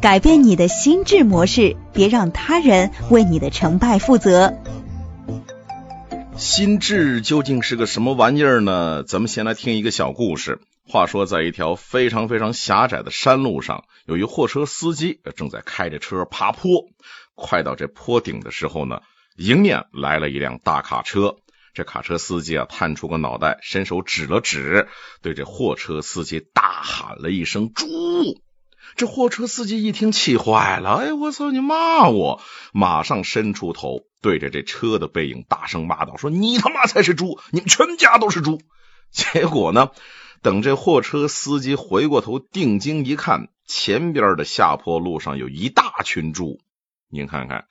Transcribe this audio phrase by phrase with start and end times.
[0.00, 4.54] 改变你的心智模式，别让他人为你的成败负责。
[6.36, 9.02] 心智究竟是个什么玩意儿呢？
[9.02, 10.60] 咱们先来听一个小故事。
[10.86, 16.84] 话说，在一条非常非常狭窄的山路上，有一货车司机正在开着车爬坡。
[17.34, 19.00] 快到这坡顶的时候呢，
[19.36, 21.38] 迎面来了一辆大卡车。
[21.74, 24.86] 这卡车司机啊，探出个脑袋，伸手指了指，
[25.22, 27.86] 对这货车司机大喊了一声“猪”。
[28.96, 32.40] 这货车司机一听，气坏了，哎，我操，你骂我！
[32.72, 38.60] 马上伸出头，对着这车的背影大声骂道：“说你他妈才是猪，你们全家都是猪！”
[39.10, 39.90] 结果呢，
[40.42, 46.60] 等这货车司机回过头定睛一看，前边的下坡路上有一大群猪。
[47.08, 47.66] 您看看，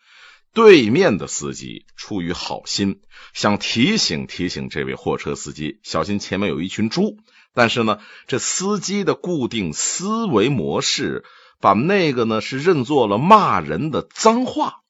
[0.53, 3.01] 对面的司机出于好心，
[3.33, 7.17] 想提醒提醒这位货车司机，小心前面有一群猪。
[7.57, 7.97] 但是呢，
[8.27, 11.25] 这司机的固定思维模式，
[11.59, 14.83] 把那个呢是认作了骂人的脏话。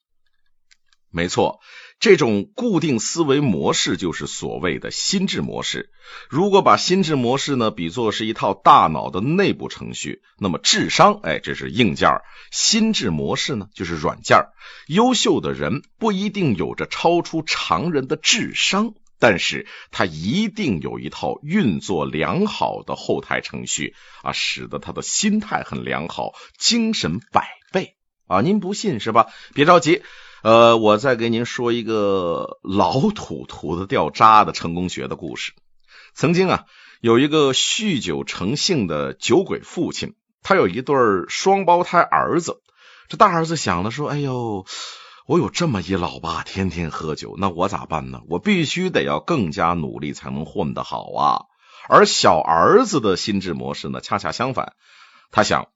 [1.09, 1.61] 没错，
[2.01, 5.91] 这种固定思维模式就是所谓的心智模式。
[6.29, 12.19] 如果把心智模式呢比作是一套大脑的内部程序，那么智商，哎，这是硬件
[12.51, 14.39] 心智模式呢就是软件
[14.87, 18.93] 优秀的人不一定有着超出常人的智商。
[19.19, 27.95] 但是他一定有一套运作良好的后台程序啊，使得他的心态很良好，精神百倍
[28.27, 28.41] 啊！
[28.41, 29.27] 您不信是吧？
[29.55, 30.03] 别着急，
[30.43, 35.53] 呃，我再给您说一个老土土的掉渣的成功学的故事。
[36.13, 36.65] 曾经啊，
[37.01, 40.95] 有一个酗酒成性的酒鬼父亲，他有一对
[41.27, 42.61] 双胞胎儿子。
[43.09, 44.65] 这大儿子想了说：“哎呦。”
[45.27, 48.21] 我有这么一老爸，天天喝酒，那我咋办呢？
[48.29, 51.43] 我必须得要更加努力，才能混得好啊！
[51.89, 54.71] 而小儿子的心智模式呢，恰恰相反，
[55.29, 55.67] 他想：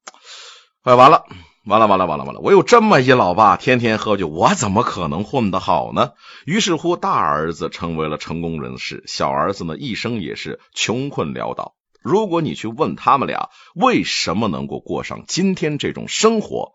[0.83, 1.25] 哎，完了，
[1.65, 2.39] 完了，完了，完了，完了！
[2.39, 6.11] 我有这么一老爸，天天喝酒，我怎么可能混得好呢？
[6.45, 11.75] 于是乎，大儿子成为了成功人士，小儿子呢，一生也是穷困潦倒。
[12.01, 16.71] 如果你去问他们俩为什么能够过上今天这种生活？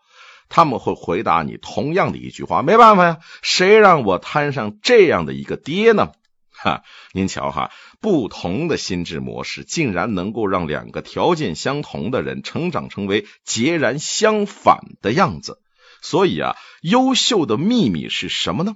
[0.49, 6.11] 他们会回答你同样的一句话：没办法呀，谁让我摊上这样的一个爹呢？
[6.49, 7.69] 哈，您瞧哈，
[8.01, 15.61] 不同的心智模式竟然能够让两个条件相同的人成长成为截然相反的样子。
[16.01, 18.73] 所以啊，优秀的秘密是什么呢？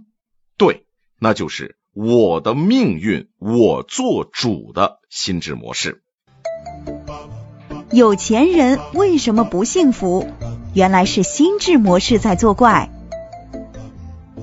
[0.58, 0.86] 对，
[1.20, 6.04] 那就是我的命运我做主的心智模式。
[7.92, 10.32] 有钱人为什么不幸福？
[10.74, 12.90] 原来是心智模式在作怪。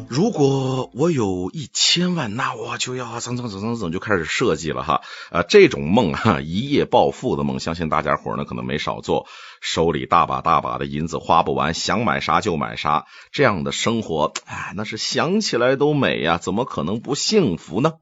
[0.08, 5.00] 如果我有一千万，那我就要怎怎怎怎怎就开始设计了哈。
[5.30, 9.26] 啊，这种梦哈，一夜暴富的梦，相信大家伙呢可能没少做。
[9.62, 17.94] 手里大把大把的银子花不完，想买啥就买啥，这样的生活，哎，那是想起来都美呀，怎么可能不幸福呢？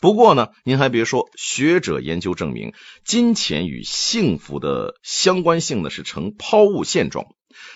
[0.00, 7.26] 不过呢，您还别说，学者研究证明，金钱与幸福的相关性呢是呈抛物线状。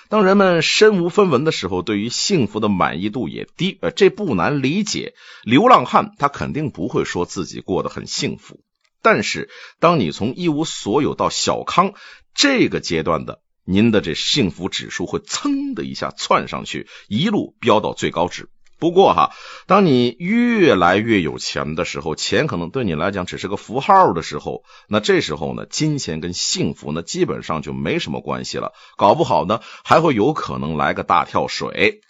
[0.08, 3.78] 当人们身无分文的时候，对于幸福的满意度也低。
[3.80, 5.14] 呃，这不难理解。
[5.44, 8.60] 流浪汉他肯定不会说自己过得很幸福。
[9.02, 9.48] 但是，
[9.78, 11.94] 当你从一无所有到小康
[12.34, 18.50] 这个阶段的，您的这幸福指数会噌的一下窜上去，一路飙到最高值。
[18.80, 19.30] 不过哈，
[19.66, 32.00] 当你越来越有钱的时候，钱可能对你来讲只是个符号的时候，那这时候呢，金钱跟幸福呢基本上就没什么关系了，搞不好呢还会有可能来个大跳水。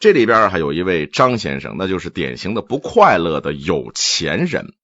[0.00, 4.74] 这里边还有一位张先生，那就是典型的不快乐的有钱人。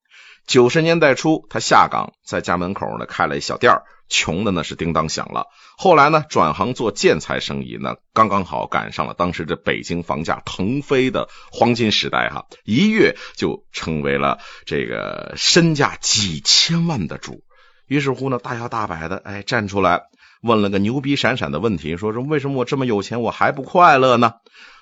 [0.47, 5.47] 九十年代初，他下岗，在家门口呢开了一小店儿穷的那是叮当响了。
[5.77, 17.43] 后来呢，转行做建材生意，那刚刚好赶上了当时这北京房价腾飞的黄金时代哈，一跃就成为了这个身价几千万的主。
[17.87, 20.03] 于是乎呢，大摇大摆的哎站出来，
[20.43, 24.35] 问了个牛逼闪闪的问题，说说为什么我这么有钱，我还不快乐呢？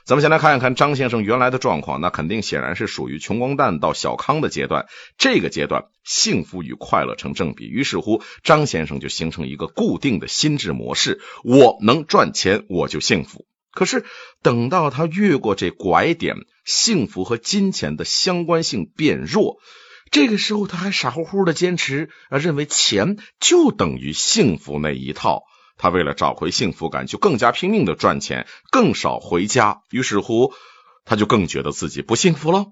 [0.06, 4.87] 咱们先来看一看张先生原来的状况，那肯定显然是属于穷光蛋到小康的阶段。
[5.19, 13.47] 这个阶段幸福与快乐成正比，于是乎张先生就形成一个固定的心智模式：我能赚钱，我就幸福。
[13.73, 14.05] 可是
[14.43, 19.56] 等到他越过这拐点，幸福和金钱的相关性变弱，
[20.12, 25.43] 这个时候他还傻乎乎的坚持啊，认为钱就等于幸福那一套。
[25.76, 29.82] 他为了找回幸福感，就更加拼命的赚钱，更少回家。
[29.90, 30.52] 于是乎，
[31.05, 32.67] 他就更觉得自己不幸福了。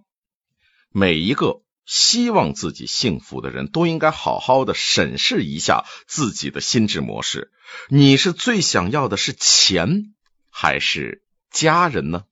[0.90, 7.50] 每一个希望自己幸福的人都应该好好的审视一下自己的心智模式。
[7.88, 10.14] 你是最想要的是钱，
[10.50, 12.22] 还是家人呢？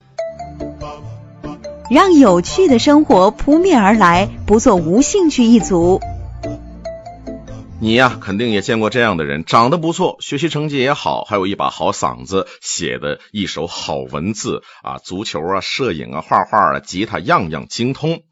[1.90, 6.00] 让有趣的生活扑面而来，不做无兴趣一族。
[7.84, 18.22] 你呀，肯定也见过这样的人，长得不错，学习成绩也好，还有一把好嗓子，写的一手好文字啊，足球啊，摄影啊，画画啊，吉他样样精通。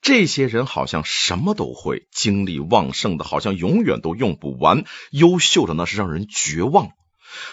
[0.00, 6.90] 这些人好像什么都会，精力旺盛的，好像永远都用不完，优秀的那是让人绝望。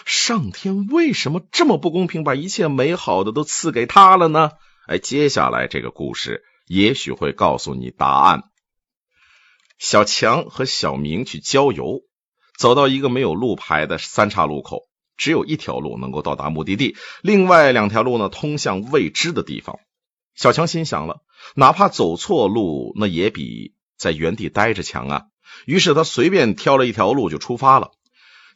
[0.04, 4.52] 上天为什么这么不公平，把一切美好的都赐给他了呢？
[4.86, 8.44] 哎，接下来这个故事也许会告诉你答案。
[9.78, 12.02] 小强和小明去郊游，
[12.58, 19.78] 走到一个没有路牌的三岔路口，只有一条路能够到达目的地，另外两条路呢通向未知的地方。
[20.34, 21.22] 小强心想了，
[21.54, 25.22] 哪怕走错路，那也比在原地待着强啊。
[25.64, 27.92] 于是他随便挑了一条路就出发了。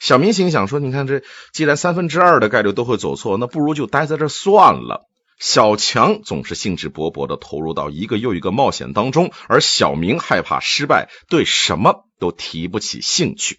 [0.01, 1.23] 小明心想说：“你看这，
[1.53, 5.09] 既然三分之二的概率都会走错，那不如就待在这算了。”
[5.43, 13.59] 小强总是兴致勃勃的投入到一个又一个冒险当中，而小明害怕失败，对什么都提不起兴趣。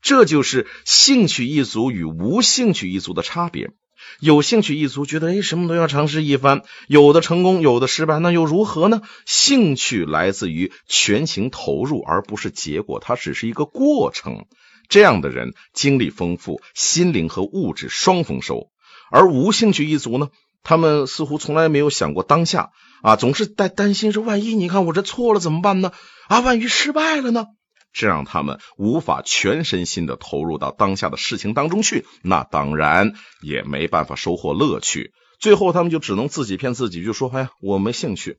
[0.00, 3.72] 这就是兴趣一族与无兴趣一族的差别。
[4.20, 9.02] 有兴趣一族觉得，哎，什么都要尝试一番，有的成功，有的失败，那又如何呢？
[9.26, 14.46] 兴趣来自于全情投入，而不是结果，它只是一个过程。
[14.88, 18.68] 这样的人经历丰富，心灵和物质双丰收。
[19.10, 20.28] 而无兴趣一族呢？
[20.62, 22.70] 他们似乎从来没有想过当下
[23.02, 25.92] 啊，总是在担心说，万一你看我这错了怎么办呢？
[26.28, 27.46] 啊，万一失败了呢？
[27.92, 35.12] 这让他们无法全身心的投入到当下的事情当中去，那当然也没办法收获乐趣。
[35.40, 38.38] 最后他们就只能自己骗自己，就说：“哎呀，我没兴趣。”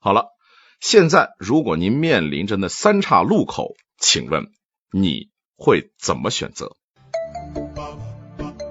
[0.00, 0.26] 好了，
[0.78, 4.46] 现在如果您面临着那三岔路口，请问
[4.92, 6.76] 你会怎么选择？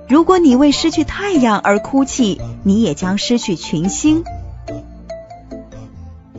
[0.10, 4.24] 如果你为失去太阳而哭泣，你也将失去群星。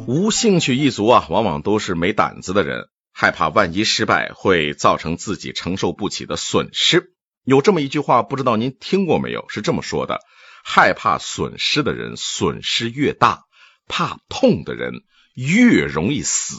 [0.06, 7.12] 无兴趣一族啊，往往都是没胆子的人，害怕万一失败会造成自己承受不起的损失。
[7.44, 9.44] 有这么一句话，不知道您听过没有？
[9.50, 10.20] 是这么说的：
[10.64, 13.40] 害怕损失的人，损失越大；
[13.86, 15.02] 怕痛的人，
[15.34, 16.56] 越容易死。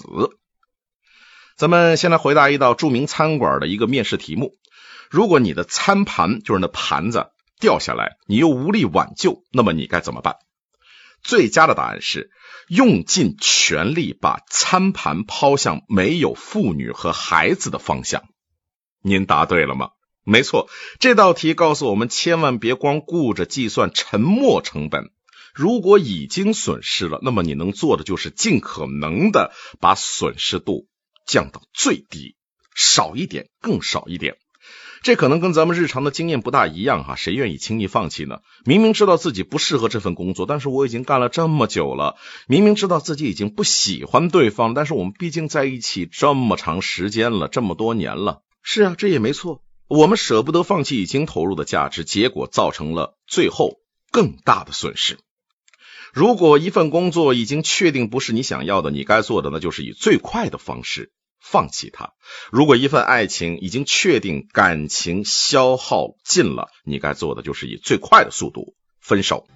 [1.57, 4.58] 咱们先来回答一道著名餐馆的一个面试题目。
[5.09, 7.27] 如果你的餐盘就是那盘子
[7.59, 10.35] 掉下来，你又无力挽救，那么你该怎么办？
[11.23, 12.29] 最佳的答案是
[12.67, 18.23] 用尽全力把餐盘抛向没有妇女和孩子的方向。
[19.01, 19.89] 您答对了吗？
[20.23, 20.69] 没错，
[21.00, 25.09] 这道题告诉我们，千万别光顾着计算沉没成本。
[25.55, 30.88] 如果已经损失了，那么你能做的就是尽可能的把损失度
[31.25, 32.35] 降到最低，
[32.75, 34.38] 少一点，更少一点。
[35.01, 38.40] 这可能跟咱们日常的经验不大一样哈，谁愿意轻易放弃呢？
[38.66, 42.18] 明明知道自己不适合这份工作，但是我已经干了这么久了；
[42.48, 48.42] 明明知道自己已经不喜欢对方，但是我们毕竟在一起这么长时间了，这么多年了。
[48.62, 49.62] 是啊，这也没错。
[49.88, 53.78] 我们舍不得放弃已经投入的价值，结果造成了最后
[54.12, 55.18] 更大的损失。
[56.13, 61.12] 如果一份工作已经确定不是你想要的，你该做的那就是以最快的方式。
[61.39, 62.13] 放弃他。
[62.51, 69.48] 如果一份爱情已经确定感情消耗尽了，你该做的就是以最快的速度分手。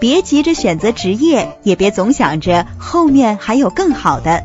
[0.00, 4.44] 别急着选择职业，也别总想着后面还有更好的。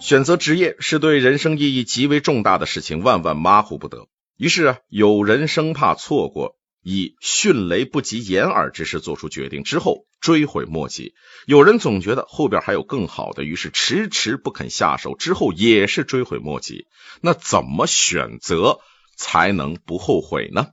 [0.00, 4.06] 选择职业是对人生意义极为重大的事情，万万马虎不得。
[4.36, 6.56] 于是啊，有人生怕错过。
[6.82, 11.14] 以迅雷不及掩耳之势做出决定之后，追悔莫及。
[11.46, 16.86] 有人总觉得后边还有更好的，于是迟迟不肯下手，之后也是追悔莫及。
[17.20, 18.80] 那怎么选择
[19.16, 20.68] 才能不后悔呢？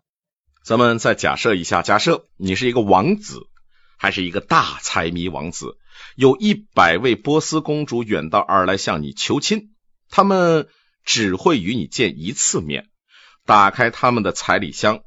[0.64, 3.42] 咱们再假设一下，假设你是一个王子，
[3.98, 5.78] 还是一个大财迷王子，
[6.16, 9.72] 有一百位波斯公主远道而来向你求亲，
[10.10, 10.68] 他们
[11.06, 12.90] 只会与你见一次面，
[13.46, 15.02] 打开他们的彩礼箱。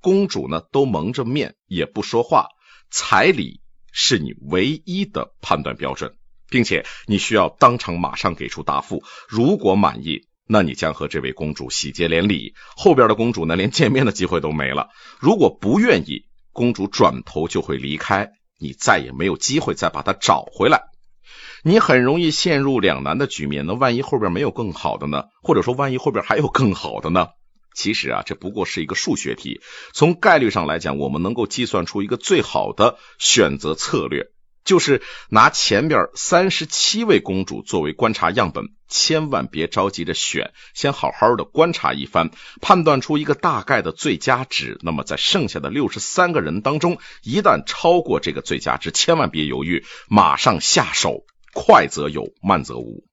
[0.00, 2.48] 公主呢，都蒙着面，也不说话。
[2.90, 3.60] 彩礼
[3.92, 6.14] 是你唯一的判断标准，
[6.48, 9.02] 并且你需要当场马上给出答复。
[9.28, 12.54] 如果满意，那你将和这位公主喜结连理。
[12.76, 14.88] 后边的公主呢，连见面的机会都没了。
[15.20, 20.82] 如果不愿意，公主转头就会离开，你再也没有机会再把她找回来。
[21.62, 23.66] 你很容易陷入两难的局面。
[23.66, 25.24] 那万一后边没有更好的呢？
[25.42, 27.28] 或者说，万一后边还有更好的呢？
[27.74, 29.60] 其实啊，这不过是一个数学题。
[29.92, 34.26] 从概率上来讲，我们能够计算出一个最好的选择策略，
[34.64, 44.78] 就是拿前边三十七位公主作为观察样本，千万别着急着选，先好好的观察一番，判断出一个大概的最佳值。
[44.82, 51.24] 那么在剩下的六十三个人当中，一旦超过这个最佳值，千万别犹豫，马上下手，
[51.54, 53.09] 快则有，慢则无。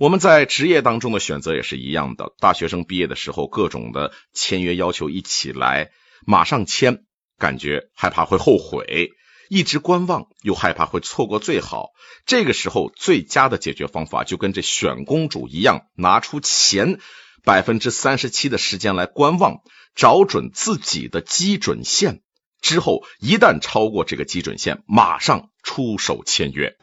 [0.00, 5.90] 我们在职业当中的选择也是一样的，大学生毕业的时候，各种的签约要求一起来，
[6.26, 7.04] 马上签，
[7.38, 9.10] 感觉害怕会后悔。
[9.50, 11.90] 一直观望，又害怕会错过最好。
[12.24, 16.98] 这个时候，最佳的解决方法就跟这选公主一样，拿出前
[17.44, 19.58] 百分之三十七的时间来观望，
[19.94, 22.22] 找准自己的基准线。
[22.62, 26.78] 之后，一旦超过这个基准线，马上出手签约。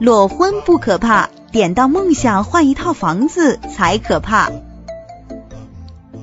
[0.00, 4.50] 裸婚不可怕，点到梦想换一套房子才可怕。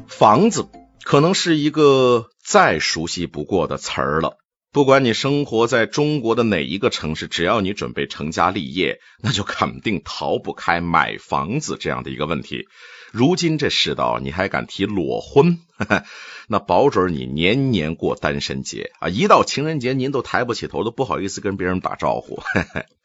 [0.08, 0.68] 房子
[1.04, 4.38] 可能是一个再熟悉不过的词儿了。
[4.74, 12.68] 不管你生活在中国的哪一个城市，只要你准备成家立业，那就肯定逃不开买房子这样的一个问题。
[13.12, 15.60] 如今这世道，你还敢提裸婚？
[16.48, 19.08] 那保准你年年过单身节啊！
[19.08, 22.42] 一到情人节，您都抬不起头，都不好意思跟别人打招呼。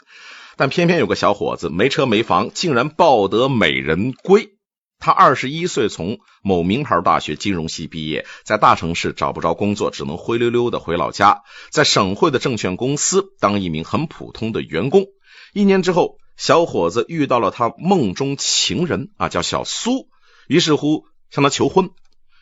[0.57, 4.51] 但偏偏有个小伙子没车没房，竟然抱得美人归。
[4.99, 15.05] 他二十一岁，从某名牌大学金融系毕业，在大城市找不着工作，只能灰溜溜的回老家，在省会的证券公司当一名很普通的员工。
[15.53, 20.09] 一年之后，小伙子遇到了他梦中情人啊，叫小苏，
[20.49, 21.91] 于是乎向他求婚。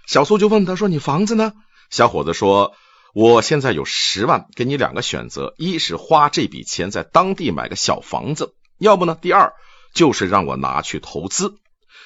[0.07, 1.53] 小苏就问他说：“你房子呢？”
[1.91, 2.75] 小伙子说
[3.15, 9.53] ：“我现在有十万，给你两个选择：一是花这笔钱在当地买个小房子，要不呢，第二
[9.95, 11.55] 就是让我拿去投资。”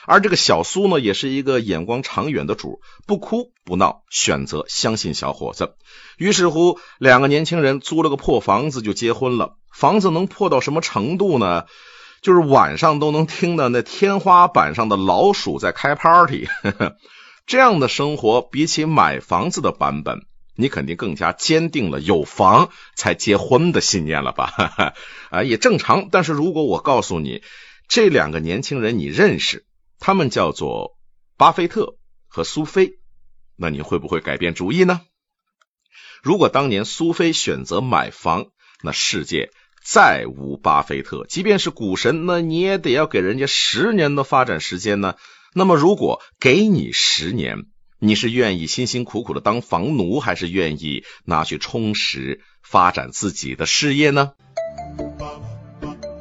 [0.07, 5.77] 而这个小苏呢，也是一个眼光长远的主，不哭不闹，选择相信小伙子。
[6.19, 9.57] 于是乎，两个年轻人租了个破房子就结婚了。
[9.75, 11.65] 房子能破到什么程度呢？
[12.21, 16.49] 就是晚上都能听到那天花板上的老鼠在开 party。
[17.47, 20.23] 这样的生活，比起买房子的版本，
[20.61, 24.95] 你肯定更加坚定了有房才结婚的信念了吧？
[25.31, 26.09] 啊，也正常。
[26.11, 27.45] 但是如果我告诉你，
[27.87, 29.65] 这两个年轻人你认识？
[30.01, 30.99] 他们叫做
[31.37, 31.95] 巴菲特
[32.27, 32.99] 和苏菲，
[33.57, 35.03] 那你会不会改变主意呢？
[36.25, 38.47] 如果当年苏菲选择买房，
[38.83, 39.53] 那世界
[39.85, 41.25] 再无巴菲特。
[41.29, 45.15] 即便是股神，那你也得要给人家十年的发展时间呢。
[45.55, 47.67] 那么，如果给你十年，
[47.99, 54.33] 你是愿意辛辛苦苦的当房奴，还是愿意拿去充实发展自己的事业呢？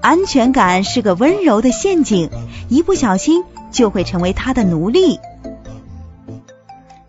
[0.02, 2.30] 安全感是个温柔的陷阱，
[2.70, 3.44] 一不小心。
[3.70, 5.20] 就会成为他的奴隶。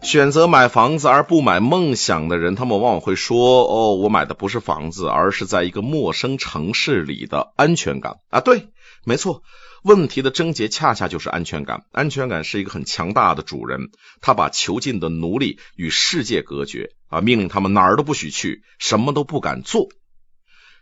[0.02, 8.70] 选择买房子而不买梦想的人，他们往往会说：“哦，我买的不是房子，而是在一个陌生城市里的安全感啊！”对，
[9.04, 9.42] 没错，
[9.82, 11.84] 问题的症结恰恰就是安全感。
[11.92, 19.88] 安全感是一个很强大的主人，他把囚禁的奴隶与世界隔绝啊，命令他们哪儿都不许去，什么都不敢做。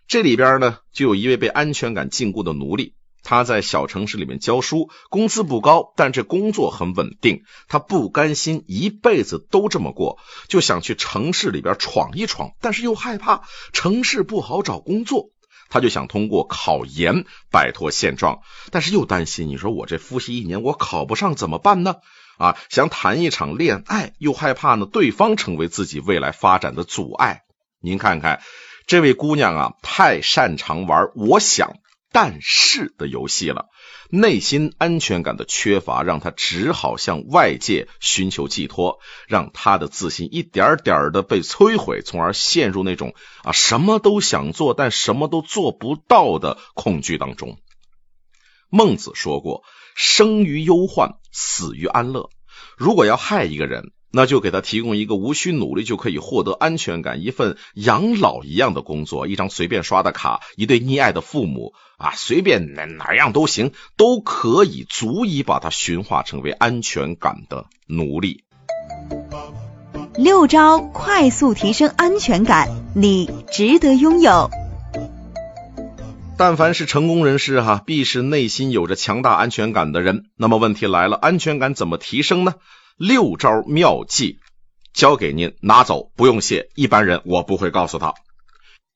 [0.09, 2.95] 这里边呢，就有一位被安全感禁锢的奴隶。
[3.29, 7.43] 他在小城市里面教书，工资不高，但这工作很稳定。
[7.67, 15.31] 他不甘心一辈子都这么过，就想去城市里边闯一闯，但是又害怕城市不好找工作。
[15.69, 21.97] 他就想通过考研摆脱现状，但是又担心，你说我这复习一年，我考不上怎么办呢？
[22.39, 27.43] 啊，想谈一场恋爱，又害怕呢对方成为自己未来发展的阻碍。
[27.81, 28.43] 您看看，
[28.87, 31.77] 这位姑娘啊，太擅长玩，我想。
[32.13, 33.67] 但是的游戏了，
[34.11, 47.59] 内心安全感的缺乏让他只好向外界寻求寄托，让他的自信一点点的被摧毁，从而陷入那种啊什么都想做但什么都做不到的恐惧当中。
[48.69, 49.63] 孟子说过
[49.95, 52.31] ：“生于忧患，死于安乐。”
[52.79, 53.93] 如果要害一个人。
[54.17, 68.45] 那就给他提供一个无需努力就可以获得安全感、一份养老一样的工作，一张随便刷的卡，一对溺爱的父母啊，随便哪哪样都行，都可以足以把他驯化成为安全感的奴隶。
[70.17, 74.49] 六招快速提升安全感，你值得拥有。
[76.39, 80.25] 但凡是成功人士哈，必是内心有着强大安全感的人。
[80.37, 82.55] 那么问题来了，安全感怎么提升呢？
[82.97, 84.39] 六招妙计，
[84.95, 86.71] 交给您拿走，不用谢。
[86.75, 88.15] 一般人我不会告诉他。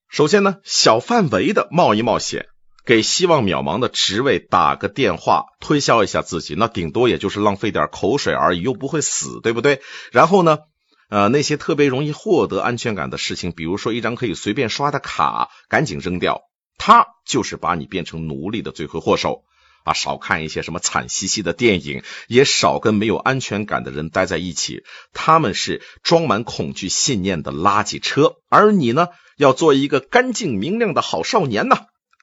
[0.08, 2.46] 首先呢，小范围的冒一冒险，
[2.86, 9.82] 给希望渺茫的职位打个电话，推销一下自己，那顶多也就是浪费点口水而已，又不会死，对不对？
[10.12, 10.60] 然后呢，
[11.10, 16.40] 呃，那些特别容易获得安全感的事情，比如说一张可以随便刷的卡，赶紧扔掉，
[16.78, 19.42] 它就是把你变成奴隶的罪魁祸首。
[19.84, 24.82] 啊，少看一些什么惨兮兮的电影，也少跟没有安全感的人待在一起。
[25.12, 31.76] 他们是装满恐惧信念的垃圾车，而你呢，要做一个干净明亮的好少年呢。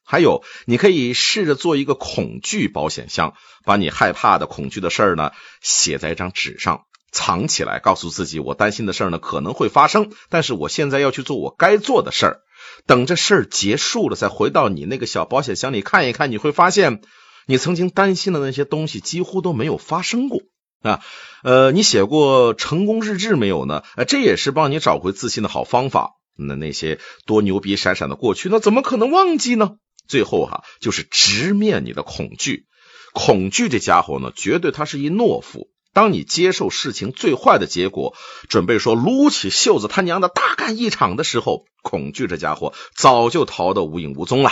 [0.09, 3.33] 还有，你可以试着做一个恐惧保险箱，
[3.65, 12.39] 把你害怕的、恐惧的事儿呢，写在一张纸上，藏起来，告诉自己，我担心的事儿呢可能会发生，但是我现在要去做我该做的事儿。
[12.85, 17.01] 等这事儿结束了，再回到你那个小保险箱里看一看，你会发现。
[17.47, 20.41] 你曾经担心的那些东西几乎都没有发生过
[20.83, 20.99] 啊，
[21.43, 23.83] 呃，你写过成功日志没有呢？
[23.95, 26.11] 呃，这也是帮你找回自信的好方法。
[26.37, 29.77] 那那些多牛逼闪闪的过去，那怎么可能忘记呢？
[30.07, 32.65] 最后哈，就是直面你的恐惧。
[33.13, 35.69] 恐惧这家伙呢，绝对他是一懦夫。
[35.93, 38.13] 当你接受事情最坏的结果，
[38.49, 44.51] 准备说撸起袖子他娘的大干一场的时候，恐惧这家伙早就逃得无影无踪了。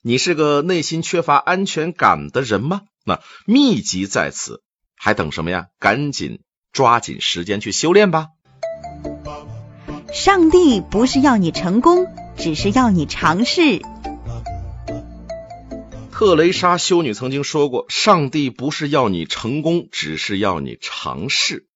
[0.00, 2.82] 你是个内心缺乏安全感的人吗？
[3.04, 4.62] 那秘籍在此，
[4.94, 5.66] 还等什么呀？
[5.80, 8.28] 赶紧抓紧时间去修炼吧！
[10.12, 13.82] 上帝不是要你成功，只是要你尝试。
[16.12, 21.68] 特蕾莎修女曾经说过：“上帝不是要你成功，只是要你尝试。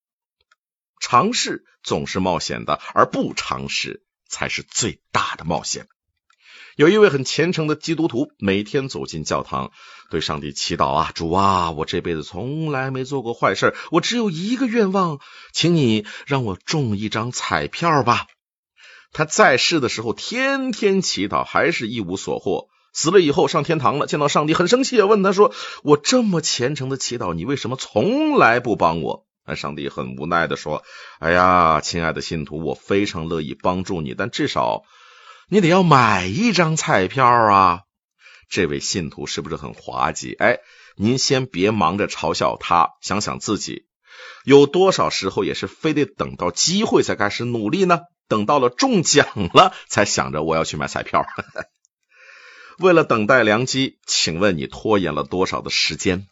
[0.99, 5.87] 尝试总是冒险的，而不尝试才是最大的冒险。”
[6.75, 9.71] 有一位很虔诚的基督徒，每天走进教堂，
[10.09, 15.19] 对上帝祈祷啊，主啊，我这辈子从来没做过坏事，我只有一个愿望，
[15.51, 18.25] 请你让我中一张彩票吧。
[19.11, 22.69] 他在世的时候天天祈祷，还是一无所获。
[22.91, 25.53] 死了以后上天堂了，见到上帝很生气，问他说
[25.83, 30.81] ：“我这么虔诚的祈祷，你为什么从来不帮我？”那上帝很无奈的说
[31.19, 34.81] ：“哎呀，亲爱的信徒，我非常乐意帮助你，但至少……”
[35.49, 37.81] 你得要买一张彩票啊！
[38.49, 40.33] 这位信徒是不是很滑稽？
[40.33, 40.59] 哎，
[40.95, 43.85] 您先别忙着嘲笑他，想想自己，
[44.45, 48.01] 有多少时候也是非得等到机会才开始努力呢？
[48.27, 51.25] 等到了中奖了，才想着我要去买彩票。
[52.79, 56.27] 为了等待良机，请问你拖延了多少的时间？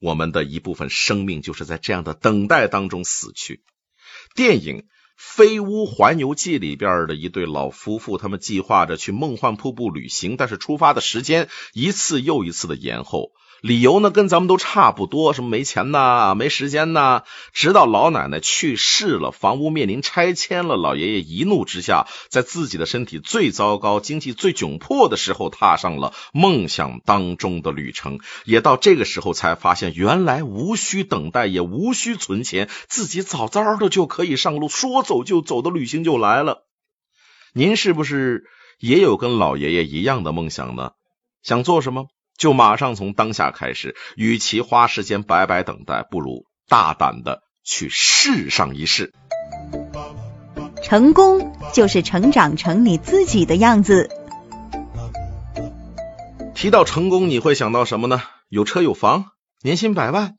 [0.00, 3.62] 我们的一部分生命就是在这样的等待当中死去。
[4.34, 4.78] 电影。
[5.16, 13.32] 《飞屋环游记》里边的一对老夫妇，他们计划着去梦幻瀑布旅行，但是出发的时间一次又一次的延后。
[13.62, 17.22] 理由呢，跟咱们都差不多，什么没钱呐，没时间呐。
[17.52, 28.20] 直到老奶奶去世了，房屋面临拆迁了，老爷爷一怒之下，在自己的身体最糟糕、经济最窘迫的时候，踏上了梦想当中的旅程。
[28.44, 36.66] 也到这个时候，才发现原来无需等待，也无需存钱，自己早早的就可以上路，说走就走的旅行就来了。
[37.54, 38.44] 您是不是
[38.78, 40.90] 也有跟老爷爷一样的梦想呢？
[41.42, 42.08] 想做什么？
[42.36, 49.12] 就马上从当下开始，与其花时间白白等待，不如大胆的去试上一试。
[50.82, 54.10] 成功就是成长成你自己的样子。
[56.54, 58.22] 提到成功，你会想到什么呢？
[58.48, 59.26] 有车有房，
[59.62, 60.36] 年薪百万。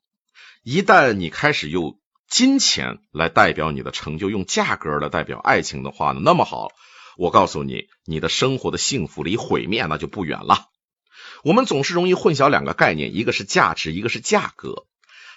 [0.64, 6.22] 一旦你开始用金钱来代表你的成就，用价格来代表爱情的话呢？
[6.24, 6.70] 那么好，
[7.18, 10.68] 我告诉你，你的生活的幸福离毁灭那就不远了。
[11.44, 14.86] 我们总是容易混淆两个概念，一个是价值，一个是价格。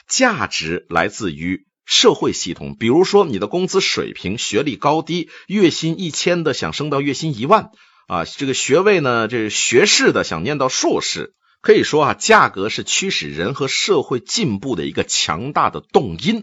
[0.08, 7.70] 价值来自于社会系统，比如说你的工资水平、学历高低，月薪一千的想升到月薪一万
[8.08, 11.34] 啊，这个学位呢，这学士的想念到硕士。
[11.62, 16.42] 可以说啊，价格是驱使人和社会进步的一个强大的动因。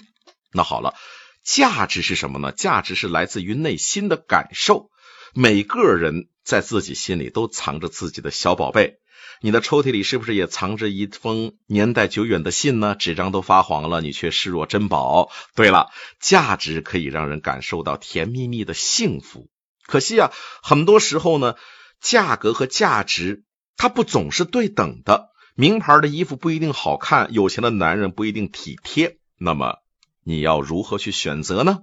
[0.53, 0.93] 那好了，
[1.43, 2.51] 价值是什么呢？
[2.51, 4.91] 价值是来自于内心的感受。
[5.33, 8.99] 每个人在自己心里都藏着自己的小宝贝。
[9.41, 12.95] 你的抽屉里是不是也藏着一封年代久远的信呢？
[12.95, 15.29] 纸张都发黄了，你却视若珍宝。
[15.55, 19.49] 对了，价值可以让人感受到甜蜜蜜的幸福。
[19.85, 20.31] 可惜啊，
[20.63, 21.55] 很多时候呢，
[22.01, 23.43] 价格和价值
[23.77, 25.29] 它不总是对等的。
[25.55, 29.17] 名牌的衣服不一定好看，有钱的男人不一定体贴。
[29.39, 29.77] 那么
[30.23, 31.79] 你要如何去选择呢？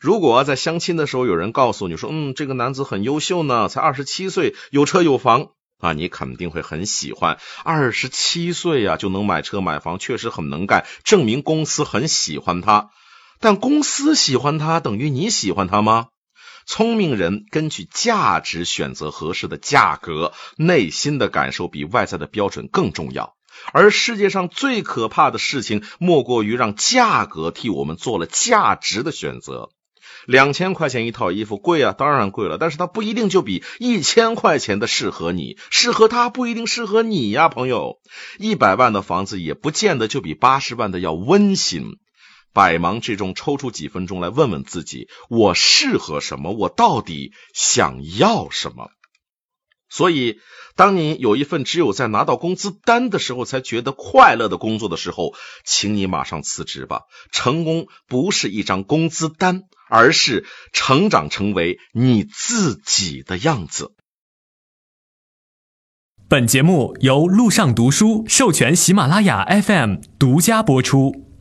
[0.00, 5.52] 如果在相亲的时候有人告诉你说：“嗯，这个男子很优秀呢，才二十七岁，有车有房。”
[5.84, 7.38] 啊，你肯定会很喜欢。
[7.62, 12.88] 二十七岁呀，就能买车买房，确实很能干，证明公司很喜欢他。
[13.38, 16.06] 但公司喜欢他，等于你喜欢他吗？
[16.66, 23.34] 聪明人根据价值选择合适的价格，内心的感受比外在的标准更重要。
[23.74, 29.68] 而世界上最可怕的事情，莫过于让价格替我们做了价值的选择。
[30.26, 37.98] 两千块钱一套衣服贵啊，当然贵了，但是它不一定就比一千块钱的适合你，适合它不一定适合你呀，朋友。
[38.38, 41.98] 一百万的房子也不见得就比八十万的要温馨。
[42.52, 46.52] 百忙之中抽出几分钟来问问自己：我适合什么？
[46.52, 48.90] 我到底想要什么？
[49.94, 50.40] 所以，
[50.74, 57.02] 当你有一份只有在拿到工资单的时候才觉得快乐的工作的时候，请你马上辞职吧。
[57.30, 63.92] 成功不是一张工资单，而是成长成为你自己的样子。
[66.28, 71.33] 本节目由路上读书授权喜马拉雅 FM 独家播出。